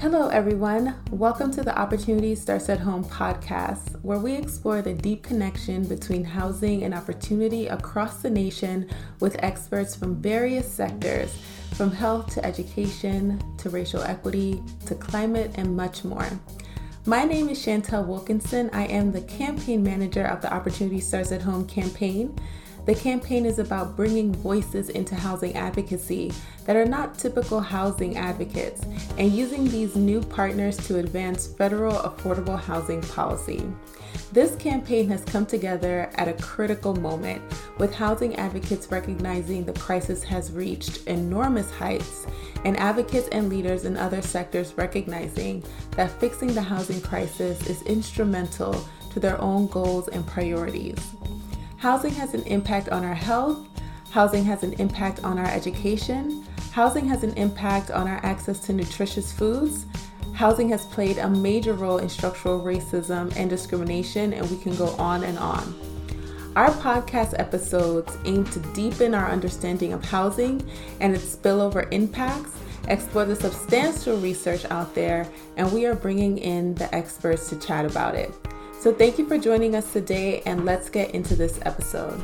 [0.00, 0.94] Hello, everyone.
[1.10, 6.24] Welcome to the Opportunity Starts at Home podcast, where we explore the deep connection between
[6.24, 8.88] housing and opportunity across the nation
[9.20, 11.36] with experts from various sectors,
[11.74, 16.30] from health to education to racial equity to climate and much more.
[17.04, 18.70] My name is Chantel Wilkinson.
[18.72, 22.34] I am the campaign manager of the Opportunity Starts at Home campaign.
[22.90, 26.32] The campaign is about bringing voices into housing advocacy
[26.64, 28.82] that are not typical housing advocates
[29.16, 33.62] and using these new partners to advance federal affordable housing policy.
[34.32, 37.40] This campaign has come together at a critical moment,
[37.78, 42.26] with housing advocates recognizing the crisis has reached enormous heights,
[42.64, 48.84] and advocates and leaders in other sectors recognizing that fixing the housing crisis is instrumental
[49.12, 50.98] to their own goals and priorities.
[51.80, 53.66] Housing has an impact on our health,
[54.10, 58.74] housing has an impact on our education, housing has an impact on our access to
[58.74, 59.86] nutritious foods.
[60.34, 64.88] Housing has played a major role in structural racism and discrimination, and we can go
[64.96, 65.74] on and on.
[66.54, 72.52] Our podcast episodes aim to deepen our understanding of housing and its spillover impacts,
[72.88, 77.86] explore the substantial research out there, and we are bringing in the experts to chat
[77.86, 78.34] about it.
[78.80, 82.18] So, thank you for joining us today, and let's get into this episode.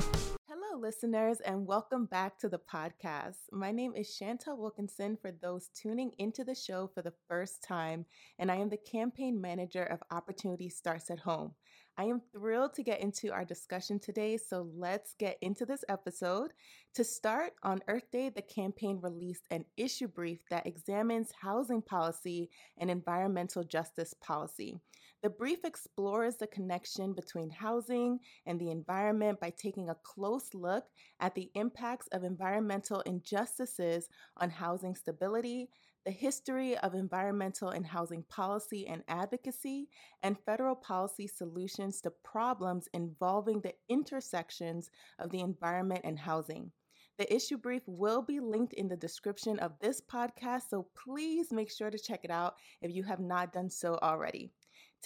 [0.49, 3.37] Hello, listeners, and welcome back to the podcast.
[3.53, 8.07] My name is Chantel Wilkinson for those tuning into the show for the first time,
[8.39, 11.53] and I am the campaign manager of Opportunity Starts at Home.
[11.99, 16.53] I am thrilled to get into our discussion today, so let's get into this episode.
[16.95, 22.49] To start, on Earth Day, the campaign released an issue brief that examines housing policy
[22.79, 24.81] and environmental justice policy.
[25.27, 30.85] The brief explores the connection between housing and the environment by taking a close look
[31.19, 35.69] at the impacts of environmental injustices on housing stability,
[36.05, 39.89] the history of environmental and housing policy and advocacy,
[40.23, 46.71] and federal policy solutions to problems involving the intersections of the environment and housing.
[47.19, 51.73] The issue brief will be linked in the description of this podcast, so please make
[51.73, 54.53] sure to check it out if you have not done so already.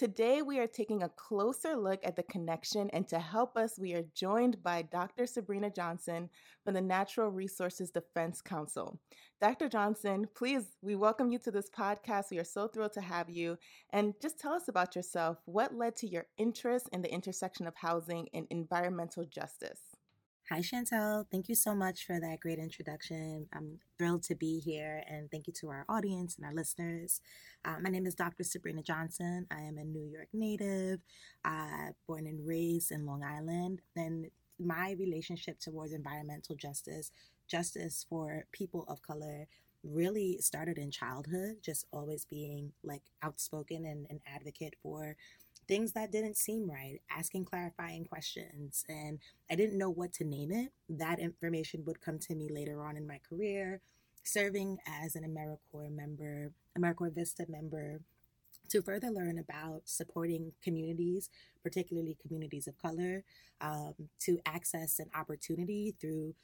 [0.01, 3.93] Today, we are taking a closer look at the connection, and to help us, we
[3.93, 5.27] are joined by Dr.
[5.27, 6.27] Sabrina Johnson
[6.65, 8.99] from the Natural Resources Defense Council.
[9.39, 9.69] Dr.
[9.69, 12.31] Johnson, please, we welcome you to this podcast.
[12.31, 13.59] We are so thrilled to have you.
[13.91, 15.37] And just tell us about yourself.
[15.45, 19.81] What led to your interest in the intersection of housing and environmental justice?
[20.51, 21.23] Hi, Chantel.
[21.31, 23.47] Thank you so much for that great introduction.
[23.53, 27.21] I'm thrilled to be here, and thank you to our audience and our listeners.
[27.63, 28.43] Uh, my name is Dr.
[28.43, 29.47] Sabrina Johnson.
[29.49, 30.99] I am a New York native,
[31.45, 33.79] uh, born and raised in Long Island.
[33.95, 34.25] And
[34.59, 37.13] my relationship towards environmental justice,
[37.47, 39.47] justice for people of color,
[39.85, 45.15] really started in childhood, just always being like outspoken and an advocate for
[45.71, 48.83] things that didn't seem right, asking clarifying questions.
[48.89, 50.73] And I didn't know what to name it.
[50.89, 53.79] That information would come to me later on in my career,
[54.25, 58.01] serving as an AmeriCorps member, AmeriCorps Vista member,
[58.67, 61.29] to further learn about supporting communities,
[61.63, 63.23] particularly communities of color,
[63.61, 66.35] um, to access an opportunity through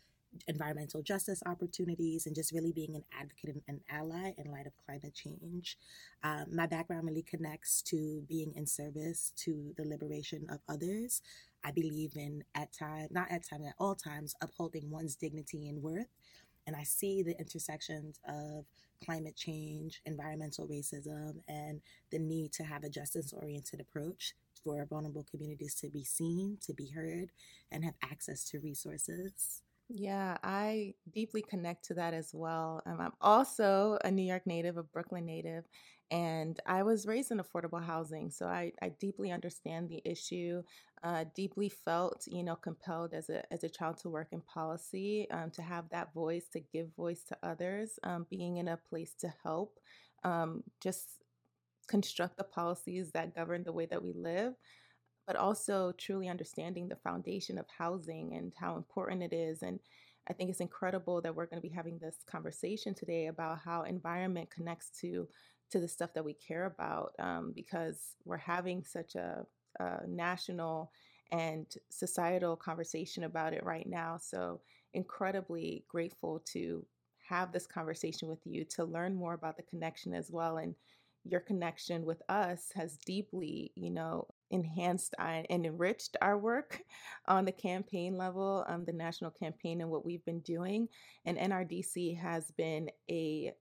[0.47, 4.73] environmental justice opportunities and just really being an advocate and an ally in light of
[4.85, 5.77] climate change.
[6.23, 11.21] Um, my background really connects to being in service to the liberation of others.
[11.63, 15.81] I believe in at time, not at time, at all times, upholding one's dignity and
[15.81, 16.07] worth.
[16.66, 18.66] And I see the intersections of
[19.03, 24.33] climate change, environmental racism, and the need to have a justice oriented approach
[24.63, 27.31] for vulnerable communities to be seen, to be heard,
[27.71, 29.61] and have access to resources.
[29.89, 32.81] Yeah, I deeply connect to that as well.
[32.85, 35.63] Um, I'm also a New York native, a Brooklyn native,
[36.11, 38.29] and I was raised in affordable housing.
[38.29, 40.61] So I, I deeply understand the issue,
[41.03, 45.25] uh, deeply felt, you know, compelled as a, as a child to work in policy,
[45.31, 49.13] um, to have that voice, to give voice to others, um, being in a place
[49.19, 49.79] to help,
[50.25, 51.23] um, just
[51.87, 54.53] construct the policies that govern the way that we live
[55.28, 59.62] but also truly understanding the foundation of housing and how important it is.
[59.62, 59.79] And
[60.29, 63.84] I think it's incredible that we're going to be having this conversation today about how
[63.84, 65.28] environment connects to
[65.70, 69.46] to the stuff that we care about um, because we're having such a,
[69.82, 70.91] a national
[71.32, 74.18] and societal conversation about it right now.
[74.18, 74.62] So
[74.94, 76.85] incredibly grateful to
[77.28, 80.74] have this conversation with you to learn more about the connection as well and
[81.26, 86.82] your connection with us has deeply you know enhanced and enriched our work
[87.28, 90.88] on the campaign level, um, the national campaign, and what we've been doing.
[91.26, 93.53] And NRDC has been a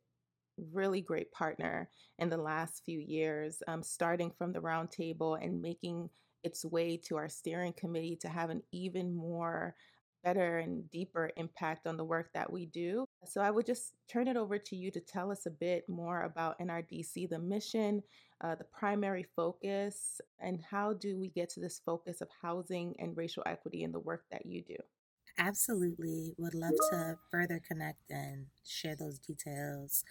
[0.73, 6.09] really great partner in the last few years, um, starting from the roundtable and making
[6.45, 9.75] its way to our steering committee to have an even more
[10.23, 13.06] better and deeper impact on the work that we do.
[13.27, 16.23] So I would just turn it over to you to tell us a bit more
[16.23, 18.03] about NRDC, the mission,
[18.41, 23.17] uh, the primary focus, and how do we get to this focus of housing and
[23.17, 24.77] racial equity in the work that you do?
[25.39, 26.35] Absolutely.
[26.39, 30.03] Would love to further connect and share those details.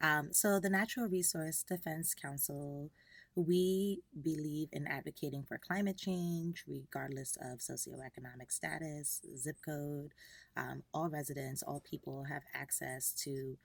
[0.00, 2.90] Um, so, the Natural Resource Defense Council
[3.34, 10.12] we believe in advocating for climate change, regardless of socioeconomic status, zip code.
[10.56, 13.56] Um, all residents, all people have access to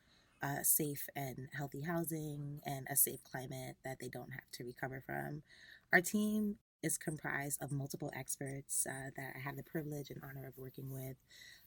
[0.42, 5.04] uh, safe and healthy housing and a safe climate that they don't have to recover
[5.06, 5.42] from.
[5.92, 10.48] Our team is comprised of multiple experts uh, that I have the privilege and honor
[10.48, 11.18] of working with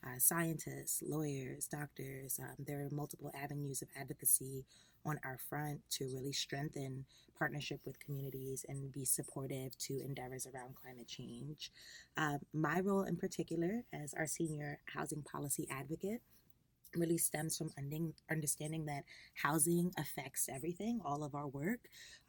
[0.04, 2.38] uh, scientists, lawyers, doctors.
[2.40, 4.64] Um, there are multiple avenues of advocacy
[5.04, 7.06] on our front to really strengthen
[7.38, 11.72] partnership with communities and be supportive to endeavors around climate change.
[12.16, 16.20] Uh, my role in particular as our senior housing policy advocate
[16.96, 17.70] really stems from
[18.30, 19.04] understanding that
[19.42, 21.80] housing affects everything, all of our work,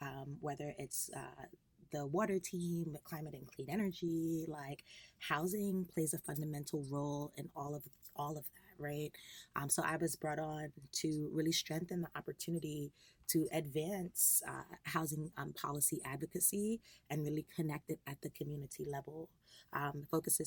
[0.01, 1.45] um, whether it's uh,
[1.91, 4.83] the water team, climate and clean energy, like
[5.19, 7.83] housing plays a fundamental role in all of
[8.15, 8.45] all of
[8.81, 9.11] right?
[9.55, 12.91] Um, so I was brought on to really strengthen the opportunity
[13.29, 19.29] to advance uh, housing um, policy advocacy and really connect it at the community level,
[19.73, 20.45] um, focusing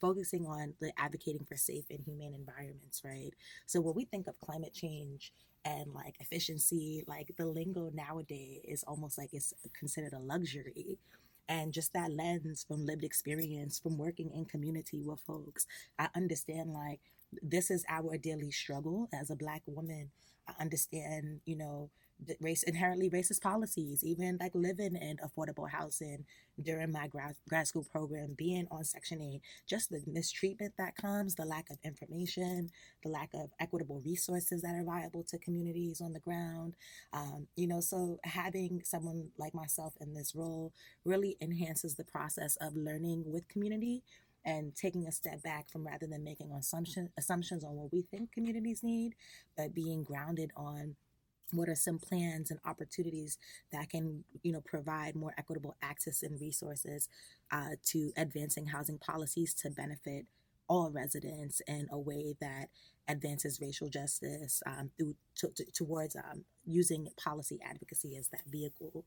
[0.00, 3.30] focusing on the advocating for safe and humane environments, right?
[3.66, 5.32] So when we think of climate change
[5.64, 10.98] and like efficiency, like the lingo nowadays is almost like it's considered a luxury
[11.48, 15.66] and just that lens from lived experience from working in community with folks
[15.98, 17.00] i understand like
[17.42, 20.10] this is our daily struggle as a black woman.
[20.48, 21.90] I understand you know
[22.24, 26.24] the race inherently racist policies even like living in affordable housing
[26.62, 31.34] during my grad, grad school program being on section 8 just the mistreatment that comes
[31.34, 32.70] the lack of information
[33.02, 36.74] the lack of equitable resources that are viable to communities on the ground.
[37.12, 40.72] Um, you know so having someone like myself in this role
[41.04, 44.02] really enhances the process of learning with community
[44.44, 48.32] and taking a step back from rather than making assumption, assumptions on what we think
[48.32, 49.14] communities need,
[49.56, 50.96] but being grounded on
[51.52, 53.38] what are some plans and opportunities
[53.72, 57.08] that can you know provide more equitable access and resources
[57.52, 60.26] uh, to advancing housing policies to benefit
[60.68, 62.68] all residents in a way that
[63.08, 69.04] advances racial justice um, through to, to, towards um, using policy advocacy as that vehicle.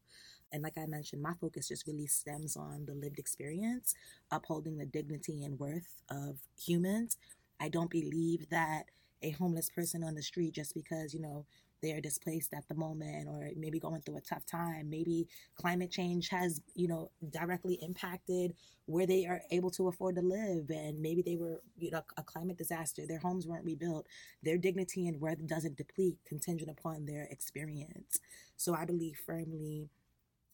[0.54, 3.96] And like I mentioned, my focus just really stems on the lived experience,
[4.32, 7.18] upholding the dignity and worth of humans.
[7.60, 8.84] I don't believe that
[9.24, 11.46] a homeless person on the street just because you know
[11.82, 14.90] they're displaced at the moment or maybe going through a tough time.
[14.90, 18.54] Maybe climate change has you know directly impacted
[18.86, 20.70] where they are able to afford to live.
[20.70, 23.04] And maybe they were you know a climate disaster.
[23.08, 24.08] Their homes weren't rebuilt.
[24.44, 28.20] Their dignity and worth doesn't deplete contingent upon their experience.
[28.56, 29.90] So i believe firmly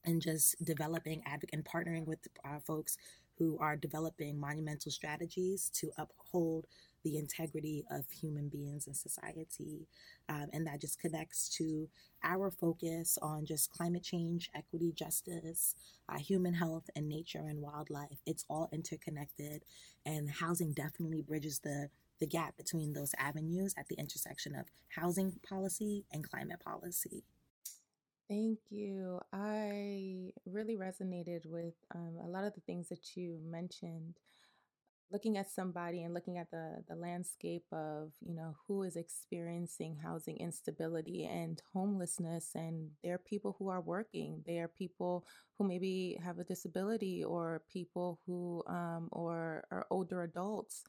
[0.06, 2.98] in just developing advocate and partnering with uh, folks
[3.38, 6.66] who are developing monumental strategies to uphold
[7.04, 9.88] the integrity of human beings and society.
[10.30, 11.90] Um, and that just connects to
[12.24, 15.76] our focus on just climate change, equity, justice,
[16.08, 18.20] uh, human health, and nature and wildlife.
[18.26, 19.64] It's all interconnected,
[20.06, 25.34] and housing definitely bridges the the gap between those avenues at the intersection of housing
[25.48, 27.24] policy and climate policy.
[28.34, 29.20] Thank you.
[29.32, 34.16] I really resonated with um, a lot of the things that you mentioned.
[35.12, 39.98] Looking at somebody and looking at the the landscape of you know who is experiencing
[40.04, 44.44] housing instability and homelessness and there are people who are working.
[44.48, 45.26] There are people
[45.58, 50.84] who maybe have a disability or people who um, or are older adults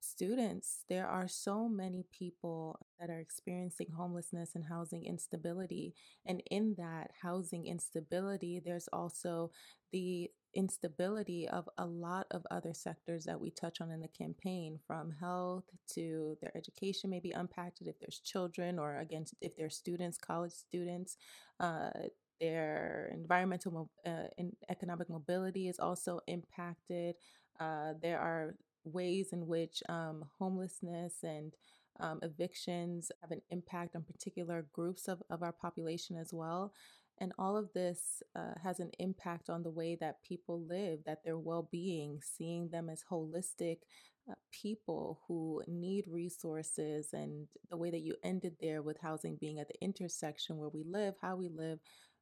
[0.00, 0.84] students.
[0.88, 5.94] There are so many people that are experiencing homelessness and housing instability
[6.26, 9.50] and in that housing instability there's also
[9.92, 14.78] the instability of a lot of other sectors that we touch on in the campaign,
[14.86, 19.70] from health to their education may be impacted if there's children, or again, if they're
[19.70, 21.16] students, college students.
[21.60, 21.90] Uh,
[22.40, 27.14] their environmental uh, and economic mobility is also impacted.
[27.60, 31.54] Uh, there are ways in which um, homelessness and
[32.00, 36.72] um, evictions have an impact on particular groups of, of our population as well.
[37.18, 41.24] And all of this uh, has an impact on the way that people live, that
[41.24, 43.78] their well being, seeing them as holistic
[44.28, 49.60] uh, people who need resources and the way that you ended there with housing being
[49.60, 51.78] at the intersection where we live, how we live,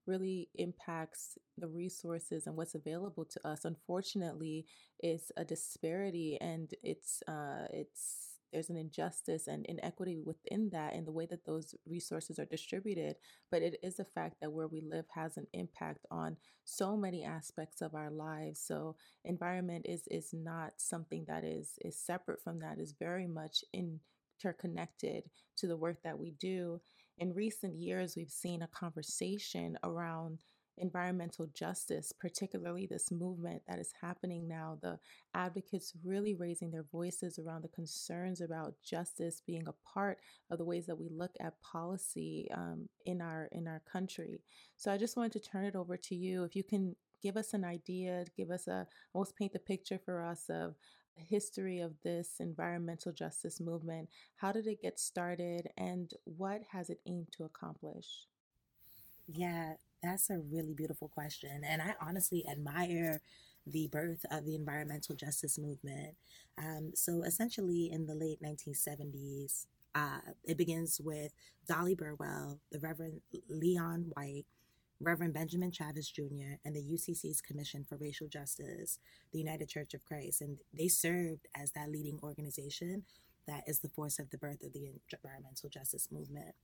[0.07, 3.64] really impacts the resources and what's available to us.
[3.64, 4.67] Unfortunately,
[4.99, 11.05] it's a disparity and it's uh, it's there's an injustice and inequity within that in
[11.05, 13.17] the way that those resources are distributed.
[13.51, 17.25] But it is a fact that where we live has an impact on so many
[17.25, 18.61] aspects of our lives.
[18.61, 23.65] So environment is is not something that is is separate from that, is very much
[23.73, 24.01] in
[24.43, 25.25] interconnected
[25.57, 26.81] to the work that we do.
[27.19, 30.41] In recent years, we've seen a conversation around
[30.79, 34.99] environmental justice, particularly this movement that is happening now, the
[35.35, 40.19] advocates really raising their voices around the concerns about justice being a part
[40.50, 44.41] of the ways that we look at policy um, in our in our country.
[44.76, 46.45] So I just wanted to turn it over to you.
[46.45, 50.23] If you can give us an idea, give us a almost paint the picture for
[50.23, 50.75] us of
[51.17, 54.09] the history of this environmental justice movement.
[54.37, 58.26] How did it get started and what has it aimed to accomplish?
[59.29, 61.63] Yeah, that's a really beautiful question.
[61.67, 63.21] And I honestly admire
[63.67, 66.17] the birth of the environmental justice movement.
[66.59, 71.33] Um, so essentially, in the late 1970s, uh, it begins with
[71.69, 74.47] Dollie Burwell, the Reverend Leon White,
[75.01, 78.99] Reverend Benjamin Chavis Jr., and the UCC's Commission for Racial Justice,
[79.33, 80.41] the United Church of Christ.
[80.41, 83.05] And they served as that leading organization
[83.47, 86.55] that is the force of the birth of the environmental justice movement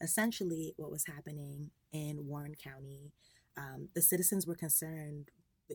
[0.00, 3.12] essentially what was happening in Warren County.
[3.56, 5.30] Um, the citizens were concerned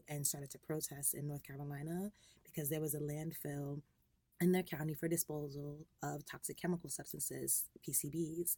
[0.08, 2.12] and started to protest in North Carolina
[2.44, 3.82] because there was a landfill
[4.40, 8.58] in their county for disposal of toxic chemical substances, PCBs.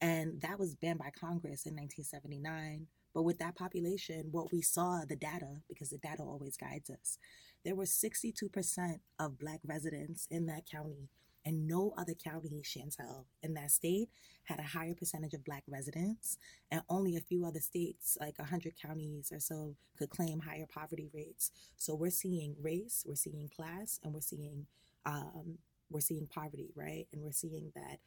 [0.00, 2.86] And that was banned by Congress in 1979.
[3.14, 7.18] But with that population, what we saw, the data, because the data always guides us,
[7.64, 11.08] there were 62% of Black residents in that county
[11.44, 14.08] and no other county, Chantel, in that state
[14.44, 16.38] had a higher percentage of Black residents,
[16.70, 21.08] and only a few other states, like 100 counties or so, could claim higher poverty
[21.12, 21.50] rates.
[21.76, 24.66] So we're seeing race, we're seeing class, and we're seeing
[25.04, 25.58] um,
[25.90, 27.06] we're seeing poverty, right?
[27.12, 27.98] And we're seeing that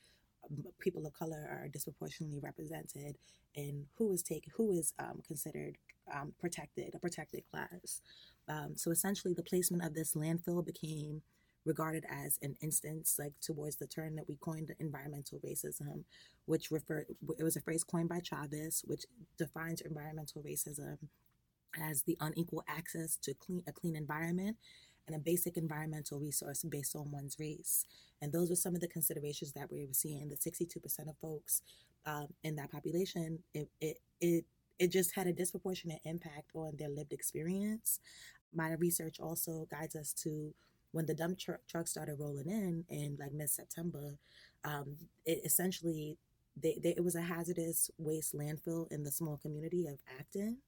[0.49, 3.17] um, people of color are disproportionately represented
[3.53, 5.77] in who is taken, who is um, considered
[6.13, 8.01] um, protected, a protected class.
[8.47, 11.21] Um, so essentially, the placement of this landfill became
[11.65, 16.03] regarded as an instance, like towards the term that we coined environmental racism,
[16.45, 17.07] which referred,
[17.37, 19.05] it was a phrase coined by Chavis which
[19.37, 20.97] defines environmental racism
[21.81, 24.57] as the unequal access to clean, a clean environment
[25.07, 27.85] and a basic environmental resource based on one's race.
[28.21, 30.29] And those were some of the considerations that we were seeing.
[30.29, 31.61] The 62% of folks
[32.05, 34.45] um, in that population, it, it, it,
[34.79, 37.99] it just had a disproportionate impact on their lived experience.
[38.53, 40.53] My research also guides us to
[40.95, 44.17] when the dump tr- truck started rolling in in like mid September,
[44.63, 46.17] um, it essentially
[46.55, 50.59] they, they, it was a hazardous waste landfill in the small community of Afton.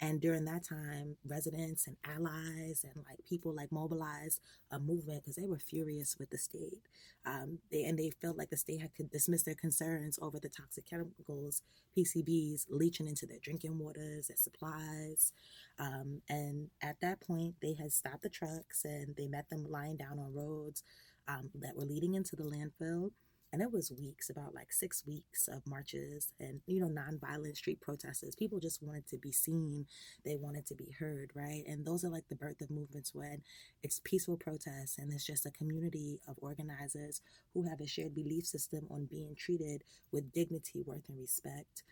[0.00, 5.36] And during that time, residents and allies and like people like mobilized a movement because
[5.36, 6.80] they were furious with the state.
[7.24, 10.84] Um, they and they felt like the state had dismissed their concerns over the toxic
[10.88, 11.62] chemicals,
[11.96, 15.32] PCBs, leaching into their drinking waters, their supplies.
[15.78, 19.96] Um, and at that point, they had stopped the trucks and they met them lying
[19.96, 20.82] down on roads
[21.28, 23.10] um, that were leading into the landfill
[23.54, 27.80] and it was weeks about like six weeks of marches and you know nonviolent street
[27.80, 28.34] protests.
[28.34, 29.86] People just wanted to be seen.
[30.24, 31.62] They wanted to be heard right?
[31.68, 33.42] And those are like the birth of movements when
[33.84, 37.20] it's peaceful protests and it's just a community of organizers
[37.54, 41.84] who have a shared belief system on being treated with dignity worth and respect.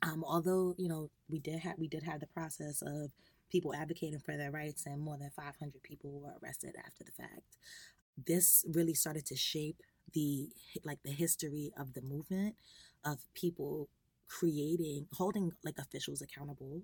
[0.00, 3.10] Um, although you know we did have we did have the process of
[3.50, 7.56] people advocating for their rights and more than 500 people were arrested after the fact.
[8.16, 9.82] This really started to shape
[10.12, 10.48] the
[10.84, 12.54] like the history of the movement
[13.04, 13.88] of people
[14.28, 16.82] creating holding like officials accountable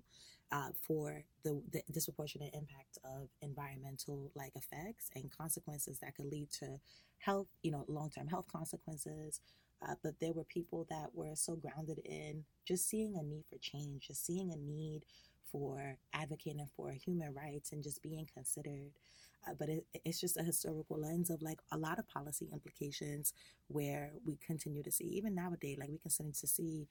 [0.51, 6.49] uh, for the, the disproportionate impact of environmental like effects and consequences that could lead
[6.51, 6.79] to
[7.19, 9.41] health you know long-term health consequences.
[9.83, 13.57] Uh, but there were people that were so grounded in just seeing a need for
[13.59, 15.01] change just seeing a need
[15.51, 18.91] for advocating for human rights and just being considered.
[19.47, 23.33] Uh, but it, it's just a historical lens of like a lot of policy implications
[23.67, 26.87] where we continue to see, even nowadays, like we continue to see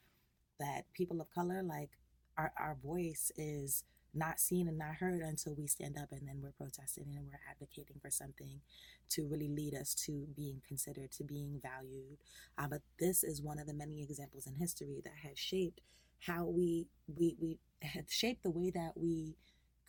[0.59, 1.91] that people of color, like
[2.37, 6.41] our, our voice is not seen and not heard until we stand up and then
[6.43, 8.61] we're protesting and we're advocating for something
[9.09, 12.19] to really lead us to being considered, to being valued.
[12.59, 15.81] Uh, but this is one of the many examples in history that has shaped
[16.27, 19.37] how we we we have shaped the way that we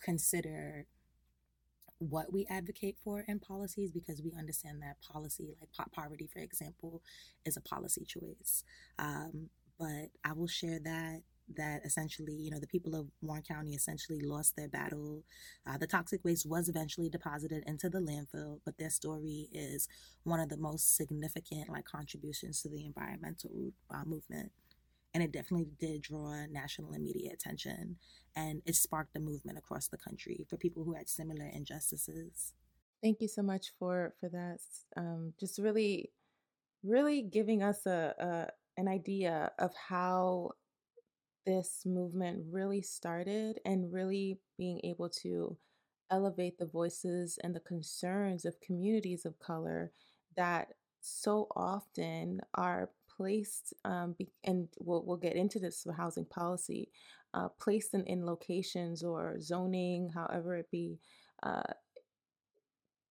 [0.02, 0.86] consider
[1.98, 7.00] what we advocate for in policies because we understand that policy, like poverty, for example,
[7.44, 8.64] is a policy choice.
[8.98, 11.20] Um, but I will share that
[11.56, 15.24] that essentially, you know, the people of Warren County essentially lost their battle.
[15.66, 19.88] Uh, the toxic waste was eventually deposited into the landfill, but their story is
[20.22, 24.52] one of the most significant like contributions to the environmental uh, movement.
[25.14, 27.96] And it definitely did draw national and media attention,
[28.34, 32.54] and it sparked a movement across the country for people who had similar injustices.
[33.02, 34.60] Thank you so much for for that.
[34.96, 36.12] Um, just really,
[36.82, 40.52] really giving us a, a an idea of how
[41.44, 45.56] this movement really started and really being able to
[46.10, 49.90] elevate the voices and the concerns of communities of color
[50.36, 50.68] that
[51.00, 56.90] so often are placed um, be, and we'll, we'll get into this housing policy
[57.34, 60.98] uh, placed in, in locations or zoning however it be
[61.42, 61.62] uh,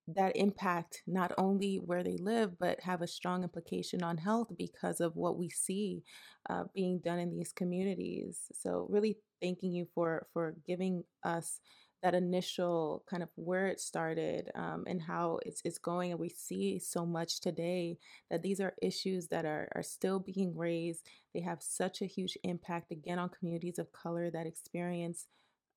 [0.07, 4.99] that impact not only where they live, but have a strong implication on health because
[4.99, 6.03] of what we see
[6.49, 8.39] uh, being done in these communities.
[8.53, 11.59] So, really thanking you for for giving us
[12.03, 16.11] that initial kind of where it started um, and how it's, it's going.
[16.11, 17.97] And we see so much today
[18.29, 21.05] that these are issues that are, are still being raised.
[21.33, 25.27] They have such a huge impact, again, on communities of color that experience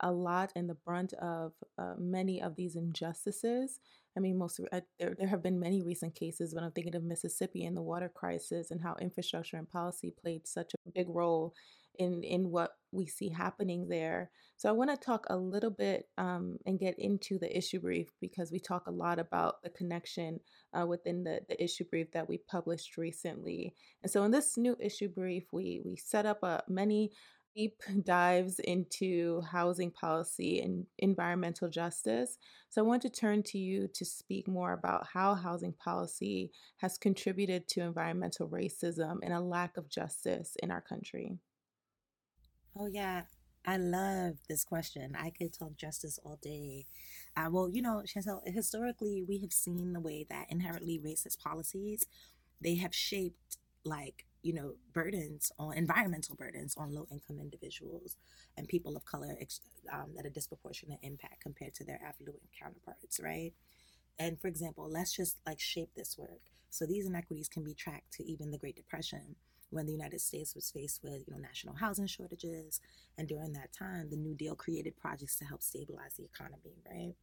[0.00, 3.78] a lot and the brunt of uh, many of these injustices.
[4.16, 7.04] I mean, most uh, there there have been many recent cases when I'm thinking of
[7.04, 11.54] Mississippi and the water crisis and how infrastructure and policy played such a big role
[11.98, 14.30] in in what we see happening there.
[14.56, 18.08] So I want to talk a little bit um, and get into the issue brief
[18.20, 20.40] because we talk a lot about the connection
[20.72, 23.74] uh, within the the issue brief that we published recently.
[24.02, 27.12] And so in this new issue brief, we we set up a uh, many
[27.54, 32.38] deep dives into housing policy and environmental justice.
[32.70, 36.98] So I want to turn to you to speak more about how housing policy has
[36.98, 41.38] contributed to environmental racism and a lack of justice in our country.
[42.76, 43.22] Oh, yeah.
[43.66, 45.16] I love this question.
[45.18, 46.84] I could talk justice all day.
[47.36, 52.04] Uh, well, you know, Chantel, historically, we have seen the way that inherently racist policies,
[52.62, 58.16] they have shaped like you know burdens on environmental burdens on low income individuals
[58.58, 59.36] and people of color
[59.92, 63.52] um, at a disproportionate impact compared to their affluent counterparts right
[64.18, 68.12] and for example let's just like shape this work so these inequities can be tracked
[68.12, 69.36] to even the great depression
[69.70, 72.80] when the united states was faced with you know national housing shortages
[73.18, 77.14] and during that time the new deal created projects to help stabilize the economy right?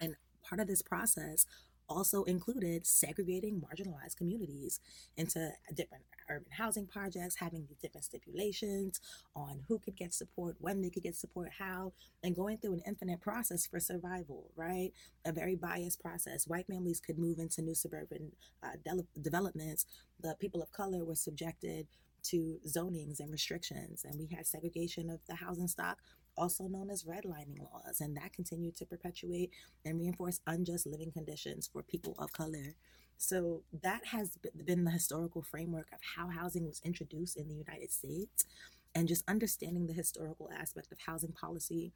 [0.00, 1.46] And part of this process
[1.88, 4.80] also included segregating marginalized communities
[5.16, 9.00] into different urban housing projects, having these different stipulations
[9.34, 12.82] on who could get support, when they could get support, how, and going through an
[12.86, 14.92] infinite process for survival, right?
[15.24, 16.46] A very biased process.
[16.46, 19.86] White families could move into new suburban uh, de- developments.
[20.20, 21.86] The people of color were subjected
[22.24, 25.98] to zonings and restrictions, and we had segregation of the housing stock
[26.38, 29.50] also known as redlining laws, and that continued to perpetuate
[29.84, 32.74] and reinforce unjust living conditions for people of color.
[33.18, 37.90] So that has been the historical framework of how housing was introduced in the United
[37.90, 38.44] States.
[38.94, 41.92] And just understanding the historical aspect of housing policy,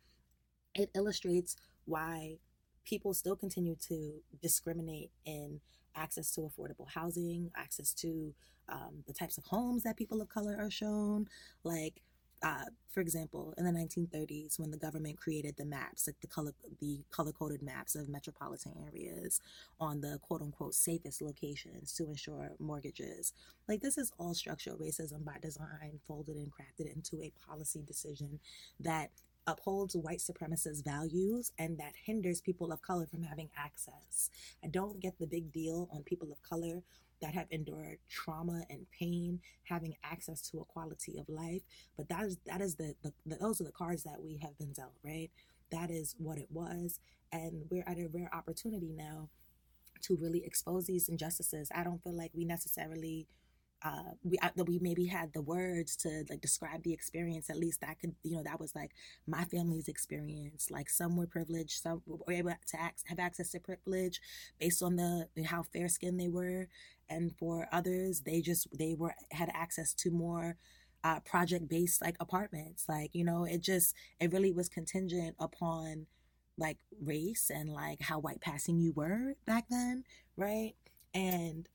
[0.75, 2.39] it illustrates why
[2.85, 5.61] people still continue to discriminate in
[5.95, 8.35] access to affordable housing, access to
[8.69, 11.29] um, the types of homes that people of color are shown.
[11.65, 12.03] Like
[12.43, 16.53] uh, for example, in the 1930s, when the government created the maps, like the color,
[16.81, 19.41] the color-coded maps of metropolitan areas
[19.81, 23.33] on the quote-unquote safest locations to ensure mortgages,
[23.69, 28.41] like this is all structural racism by design, folded and crafted into a policy decision
[28.81, 29.11] that
[29.47, 34.31] upholds white supremacist values and that hinders people of color from having access.
[34.63, 36.83] I don't get the big deal on people of color
[37.23, 41.63] that have endured trauma and pain having access to a quality of life.
[41.97, 44.59] But that is that is the, the, the those are the cards that we have
[44.59, 45.31] been dealt right?
[45.71, 47.01] That is what it was.
[47.33, 49.31] And we're at a rare opportunity now
[50.03, 51.71] to really expose these injustices.
[51.75, 53.27] I don't feel like we necessarily
[53.85, 57.51] uh, we I, we maybe had the words to like describe the experience.
[57.51, 58.93] At least that could you know that was like
[59.27, 60.71] my family's experience.
[60.71, 64.21] Like some were privileged, some were able to have access to privilege
[64.61, 66.69] based on the how fair skinned they were,
[67.13, 70.57] and for others they just they were had access to more
[71.05, 72.85] uh, project based like apartments.
[72.89, 76.07] Like you know it just it really was contingent upon
[76.59, 80.05] like race and like how white passing you were back then,
[80.37, 80.75] right?
[81.15, 81.69] And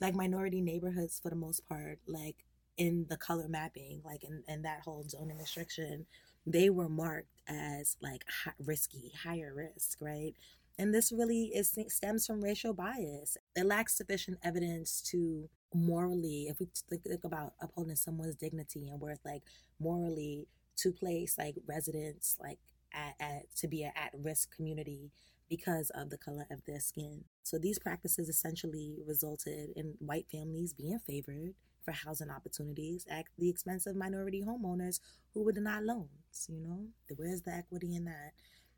[0.00, 2.36] like minority neighborhoods for the most part, like
[2.76, 6.06] in the color mapping, like in, in that whole zoning restriction,
[6.46, 10.34] they were marked as like high, risky, higher risk, right?
[10.78, 13.36] And this really is stems from racial bias.
[13.54, 19.20] It lacks sufficient evidence to morally, if we think, about upholding someone's dignity and worth,
[19.24, 19.42] like
[19.78, 22.58] morally to place like residents like
[22.92, 25.10] at, at to be an at-risk community
[25.48, 27.24] because of the color of their skin.
[27.42, 31.54] So these practices essentially resulted in white families being favored
[31.84, 35.00] for housing opportunities at the expense of minority homeowners
[35.34, 36.46] who were denied loans.
[36.48, 38.32] You know, where's the equity in that?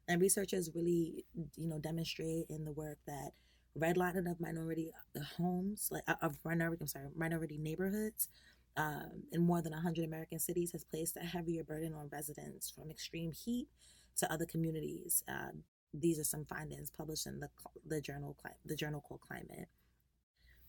[0.08, 1.24] And researchers really,
[1.56, 3.32] you know, demonstrate in the work that
[3.78, 8.28] redlining of minority uh, homes, like uh, of minority, I'm sorry, minority neighborhoods,
[8.76, 12.90] um, in more than 100 American cities has placed a heavier burden on residents from
[12.90, 13.68] extreme heat
[14.16, 15.22] to other communities.
[15.28, 15.52] Uh,
[15.94, 17.48] these are some findings published in the
[17.86, 19.68] the journal the journal called Climate.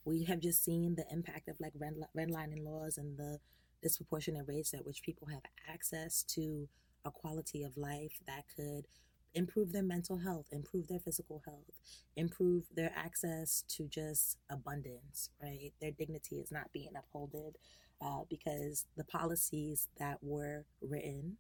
[0.06, 3.40] We have just seen the impact of like redlining laws and the
[3.82, 6.68] disproportionate rates at which people have access to
[7.06, 8.88] a quality of life that could
[9.36, 11.80] improve their mental health, improve their physical health,
[12.16, 15.72] improve their access to just abundance, right?
[15.82, 17.58] Their dignity is not being upheld
[18.02, 21.38] uh, because the policies that were written,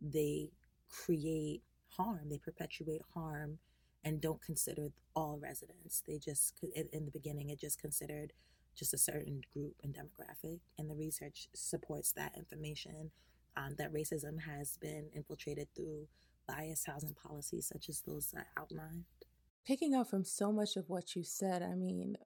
[0.00, 0.50] they
[0.88, 1.62] create
[1.96, 3.58] harm, they perpetuate harm
[4.04, 6.02] and don't consider all residents.
[6.06, 8.32] They just, in the beginning, it just considered
[8.76, 10.60] just a certain group and demographic.
[10.78, 13.10] And the research supports that information
[13.56, 16.08] um, that racism has been infiltrated through
[16.46, 19.04] biased housing policies such as those I outlined.
[19.66, 22.16] Picking up from so much of what you said, I mean,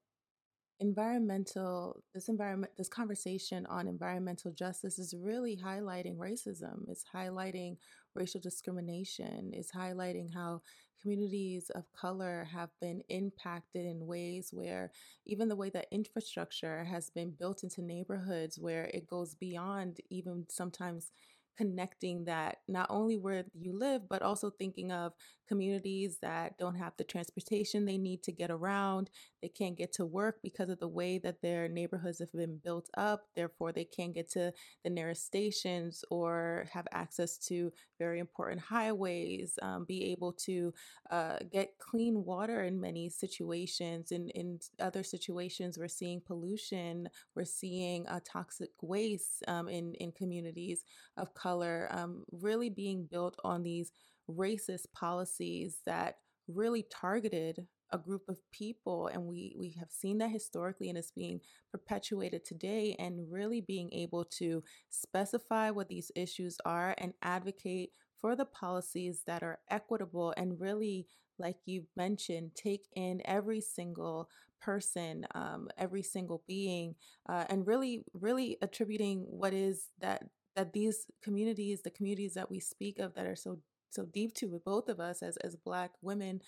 [0.81, 7.77] environmental this environment this conversation on environmental justice is really highlighting racism it's highlighting
[8.15, 10.61] racial discrimination it's highlighting how
[11.03, 14.93] communities of color have been impacted in ways where
[15.27, 20.45] even the way that infrastructure has been built into neighborhoods where it goes beyond even
[20.49, 21.11] sometimes
[21.59, 25.13] connecting that not only where you live, but also thinking of
[25.49, 29.11] communities that don't have the transportation they need to get around.
[29.43, 32.89] They can't get to work because of the way that their neighborhoods have been built
[32.97, 33.23] up.
[33.35, 34.53] Therefore, they can't get to
[34.85, 40.73] the nearest stations or have access to very important highways, um, be able to
[41.11, 44.13] uh, get clean water in many situations.
[44.13, 50.13] In, in other situations, we're seeing pollution, we're seeing uh, toxic waste um, in, in
[50.13, 50.85] communities
[51.17, 53.93] of color color um, really being built on these
[54.31, 60.31] racist policies that really targeted a group of people and we we have seen that
[60.31, 66.59] historically and it's being perpetuated today and really being able to specify what these issues
[66.67, 71.07] are and advocate for the policies that are equitable and really
[71.39, 74.29] like you mentioned take in every single
[74.61, 76.95] person um, every single being
[77.29, 80.25] uh, and really really attributing what is that
[80.59, 84.61] that these communities, the communities that we speak of that are so so deep to
[84.65, 86.41] both of us as as black women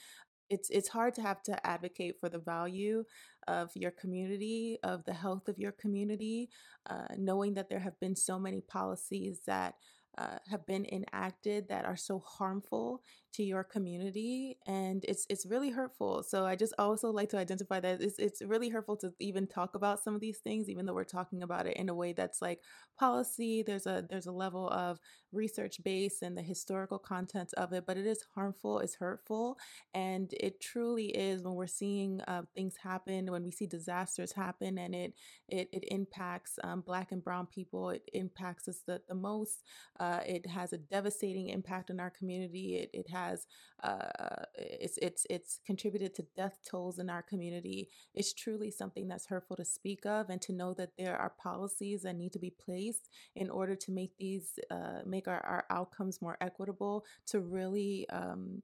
[0.51, 3.05] it's it's hard to have to advocate for the value
[3.47, 6.51] of your community of the health of your community
[6.91, 9.75] uh, knowing that there have been so many policies that
[10.19, 13.01] uh, have been enacted that are so harmful
[13.35, 16.23] to your community and it's it's really hurtful.
[16.23, 19.75] So i just also like to identify that it's, it's really hurtful to even talk
[19.75, 22.43] about some of these things even though we're talking about it in a way that's
[22.43, 22.61] like
[22.99, 24.99] policy there's a there's a level of
[25.33, 29.57] research base and the historical content of it but it is harmful it's hurtful
[29.95, 34.79] and it truly is when we're seeing uh, things happen when we see disasters happen
[34.79, 35.15] and it
[35.49, 39.63] it, it impacts um, black and brown people it impacts us the, the most
[39.99, 43.47] uh, it has a devastating impact on our community it, it has has
[43.83, 47.89] uh, it's it's it's contributed to death tolls in our community.
[48.15, 52.03] It's truly something that's hurtful to speak of, and to know that there are policies
[52.03, 56.21] that need to be placed in order to make these uh, make our, our outcomes
[56.21, 57.05] more equitable.
[57.29, 58.63] To really um,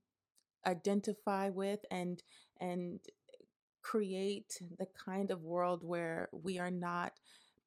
[0.66, 2.22] identify with and
[2.60, 3.00] and
[3.82, 7.12] create the kind of world where we are not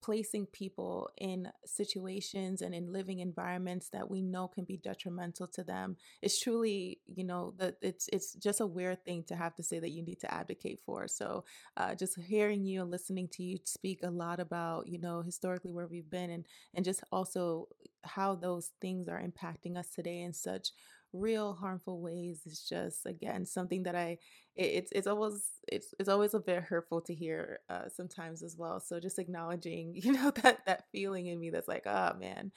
[0.02, 5.64] placing people in situations and in living environments that we know can be detrimental to
[5.64, 9.64] them it's truly you know that it's it's just a weird thing to have to
[9.64, 11.08] say that you need to advocate for.
[11.08, 11.46] So
[11.78, 15.72] uh, just hearing you and listening to you speak a lot about you know historically
[15.72, 17.68] where we've been and and just also
[18.04, 20.70] how those things are impacting us today in such
[21.14, 24.18] real harmful ways is just again something that I
[24.56, 28.56] it, it's it's always it's it's always a bit hurtful to hear uh, sometimes as
[28.58, 28.80] well.
[28.80, 32.52] So just acknowledging you know that that feeling in me that's like oh man,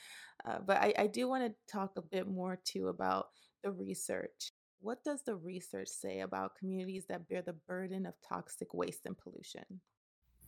[0.44, 3.26] uh, but I I do want to talk a bit more too about
[3.62, 4.52] the research.
[4.80, 9.16] What does the research say about communities that bear the burden of toxic waste and
[9.16, 9.80] pollution?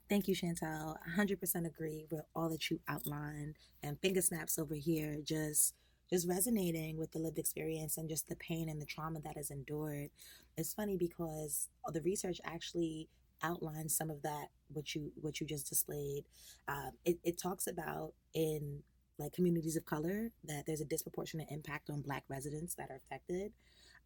[0.08, 0.96] Thank you, Chantel.
[1.16, 3.56] 100% agree with all that you outlined.
[3.82, 5.74] And finger snaps over here, just
[6.14, 9.50] just resonating with the lived experience and just the pain and the trauma that is
[9.50, 10.10] endured.
[10.56, 13.08] It's funny because the research actually
[13.42, 16.24] outlines some of that what you what you just displayed.
[16.68, 18.84] Um, it, it talks about in
[19.18, 23.50] like communities of color that there's a disproportionate impact on Black residents that are affected,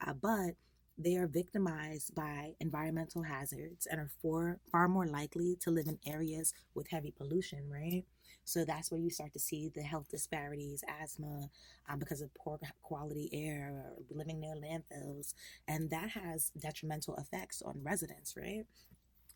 [0.07, 0.53] uh, but
[0.99, 5.99] they are victimized by environmental hazards and are far, far more likely to live in
[6.05, 8.05] areas with heavy pollution, right?
[8.45, 11.51] So that's where you start to see the health disparities, asthma,
[11.89, 15.35] um, because of poor quality air, or living near landfills.
[15.69, 18.65] And that has detrimental effects on residents, right?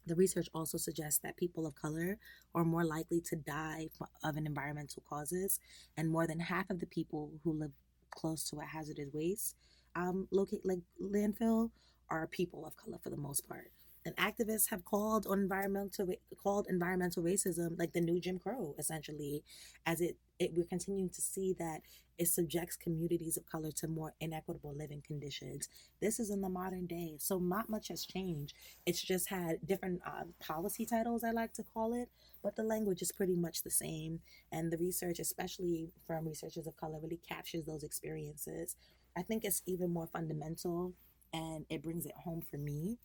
[0.07, 2.19] The research also suggests that people of color
[2.55, 3.89] are more likely to die
[4.25, 5.61] of an environmental causes,
[5.97, 7.73] and more than half of the people who live
[8.11, 9.57] close to a hazardous waste
[9.95, 11.71] um, locate like landfill
[12.09, 13.71] are people of color for the most part.
[14.05, 16.09] And activists have called on environmental
[16.43, 19.45] called environmental racism like the new Jim Crow, essentially,
[19.87, 21.83] as it, it we're continuing to see that
[22.19, 25.69] it subjects communities of color to more inequitable living conditions.
[26.01, 28.55] This is in the modern day, so not much has changed.
[28.87, 32.09] It's just had different uh, policy titles, I like to call it,
[32.43, 34.21] but the language is pretty much the same.
[34.51, 38.77] And the research, especially from researchers of color, really captures those experiences.
[39.17, 40.95] I think it's even more fundamental
[41.33, 42.99] and it brings it home for me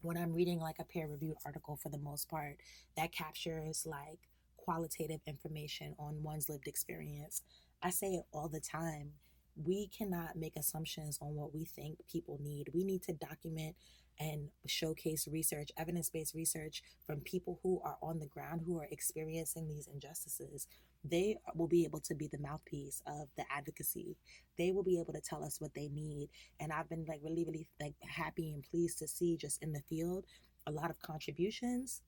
[0.00, 2.56] when I'm reading like a peer reviewed article for the most part
[2.96, 4.18] that captures like
[4.56, 7.42] qualitative information on one's lived experience.
[7.82, 9.12] I say it all the time.
[9.56, 12.70] We cannot make assumptions on what we think people need.
[12.72, 13.76] We need to document
[14.22, 18.86] and showcase research, evidence based research from people who are on the ground, who are
[18.90, 20.68] experiencing these injustices.
[21.04, 24.16] They will be able to be the mouthpiece of the advocacy.
[24.56, 26.28] They will be able to tell us what they need.
[26.60, 29.82] And I've been like really, really like happy and pleased to see just in the
[29.88, 30.24] field
[30.68, 32.02] a lot of contributions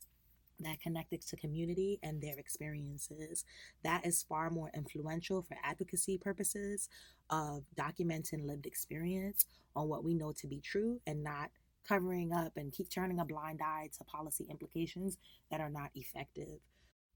[0.61, 3.45] that connected to community and their experiences.
[3.83, 6.89] That is far more influential for advocacy purposes
[7.29, 11.51] of documenting lived experience on what we know to be true and not
[11.87, 15.19] covering up and keep turning a blind eye to policy implications
[15.51, 16.61] that are not effective.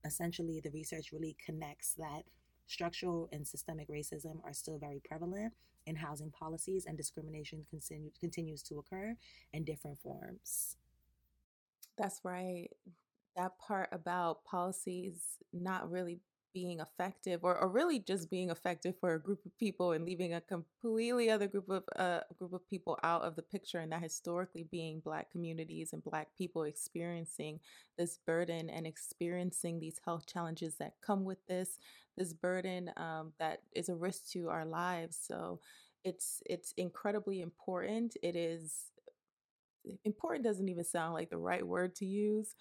[0.05, 2.23] Essentially, the research really connects that
[2.67, 5.53] structural and systemic racism are still very prevalent
[5.85, 9.15] in housing policies and discrimination continue, continues to occur
[9.53, 10.77] in different forms.
[11.97, 12.69] That's right.
[13.35, 16.19] That part about policies not really
[16.53, 20.33] being effective or, or really just being effective for a group of people and leaving
[20.33, 24.01] a completely other group of uh, group of people out of the picture and that
[24.01, 27.59] historically being black communities and black people experiencing
[27.97, 31.77] this burden and experiencing these health challenges that come with this
[32.17, 35.17] this burden um, that is a risk to our lives.
[35.25, 35.59] So
[36.03, 38.15] it's it's incredibly important.
[38.21, 38.91] It is
[40.03, 42.55] important doesn't even sound like the right word to use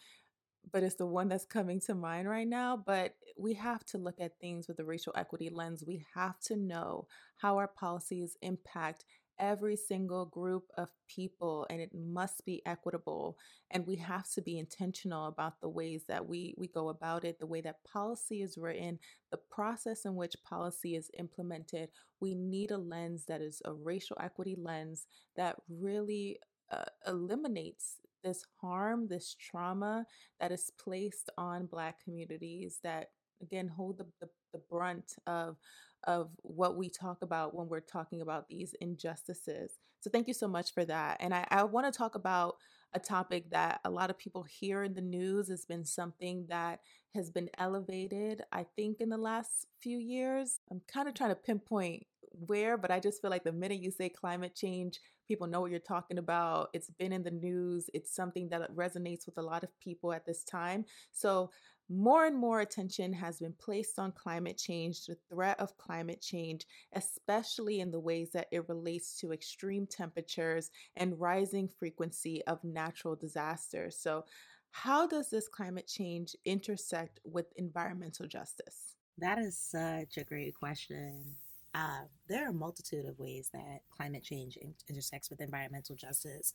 [0.72, 2.76] but it's the one that's coming to mind right now.
[2.76, 5.84] But we have to look at things with a racial equity lens.
[5.86, 9.04] We have to know how our policies impact
[9.38, 13.36] every single group of people and it must be equitable
[13.70, 17.38] and we have to be intentional about the ways that we we go about it
[17.38, 18.98] the way that policy is written
[19.30, 21.88] the process in which policy is implemented
[22.20, 26.38] we need a lens that is a racial equity lens that really
[26.72, 30.04] uh, eliminates this harm, this trauma
[30.40, 33.08] that is placed on Black communities that,
[33.40, 35.56] again, hold the, the, the brunt of
[36.04, 39.78] of what we talk about when we're talking about these injustices.
[40.00, 41.16] So, thank you so much for that.
[41.20, 42.56] And I, I want to talk about
[42.94, 46.80] a topic that a lot of people hear in the news has been something that
[47.14, 50.60] has been elevated, I think, in the last few years.
[50.70, 53.90] I'm kind of trying to pinpoint where, but I just feel like the minute you
[53.90, 56.68] say climate change, people know what you're talking about.
[56.72, 60.26] It's been in the news, it's something that resonates with a lot of people at
[60.26, 60.84] this time.
[61.12, 61.50] So,
[61.90, 66.66] more and more attention has been placed on climate change, the threat of climate change,
[66.92, 73.16] especially in the ways that it relates to extreme temperatures and rising frequency of natural
[73.16, 73.96] disasters.
[73.96, 74.24] So,
[74.70, 78.96] how does this climate change intersect with environmental justice?
[79.18, 81.36] That is such a great question.
[81.78, 86.52] Uh, there are a multitude of ways that climate change intersects with environmental justice.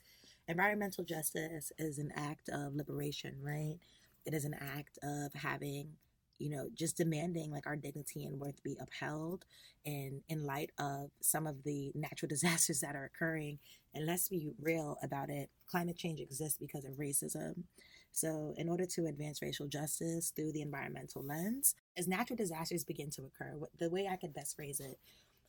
[0.49, 3.77] Environmental justice is an act of liberation, right?
[4.25, 5.93] It is an act of having,
[6.39, 9.45] you know, just demanding like our dignity and worth be upheld
[9.85, 13.59] and in light of some of the natural disasters that are occurring.
[13.93, 17.63] And let's be real about it climate change exists because of racism.
[18.13, 23.09] So, in order to advance racial justice through the environmental lens, as natural disasters begin
[23.11, 24.99] to occur, the way I could best phrase it,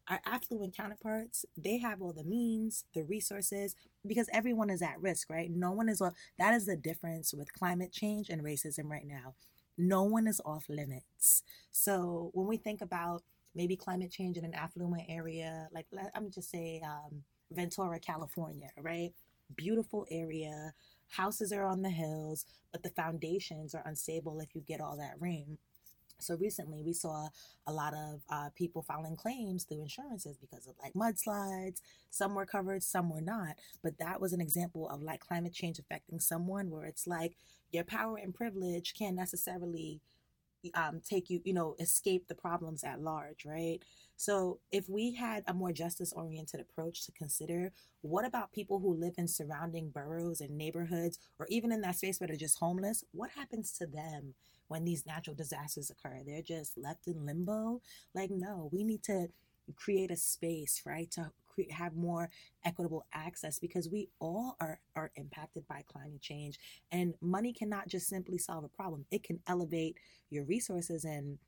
[0.08, 3.74] our affluent counterparts, they have all the means, the resources,
[4.06, 5.50] because everyone is at risk, right?
[5.50, 6.00] No one is,
[6.38, 9.34] that is the difference with climate change and racism right now.
[9.78, 11.42] No one is off limits.
[11.72, 13.22] So when we think about
[13.54, 19.12] maybe climate change in an affluent area, like I'm just say um, Ventura, California, right?
[19.56, 20.72] Beautiful area,
[21.08, 25.16] houses are on the hills, but the foundations are unstable if you get all that
[25.20, 25.58] rain.
[26.18, 27.28] So recently, we saw
[27.66, 31.80] a lot of uh, people filing claims through insurances because of like mudslides.
[32.10, 33.56] Some were covered, some were not.
[33.82, 37.36] But that was an example of like climate change affecting someone where it's like
[37.72, 40.00] your power and privilege can't necessarily
[40.74, 43.78] um, take you, you know, escape the problems at large, right?
[44.16, 47.72] So if we had a more justice oriented approach to consider,
[48.02, 52.20] what about people who live in surrounding boroughs and neighborhoods, or even in that space
[52.20, 53.04] where they're just homeless?
[53.12, 54.34] What happens to them
[54.68, 56.20] when these natural disasters occur?
[56.24, 57.80] They're just left in limbo?
[58.14, 59.28] Like, no, we need to
[59.74, 61.32] create a space, right, to
[61.70, 62.28] have more
[62.64, 66.58] equitable access because we all are are impacted by climate change
[66.92, 69.04] and money cannot just simply solve a problem.
[69.10, 69.96] It can elevate
[70.30, 71.38] your resources and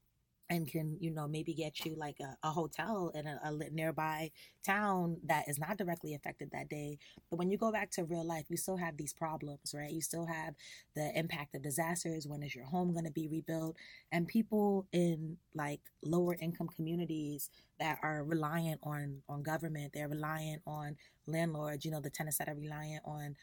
[0.48, 4.30] and can you know maybe get you like a, a hotel in a, a, nearby
[4.64, 6.98] town that is not directly affected that day.
[7.30, 9.90] But when you go back to real life you still have these problems right?
[9.90, 10.54] You still have
[10.94, 12.26] the impact of disasters.
[12.26, 13.76] When is your home going to be rebuilt?
[14.12, 20.62] And people in like lower income communities that are reliant on on government they're reliant
[20.66, 23.36] on landlords you know the tenants that are reliant on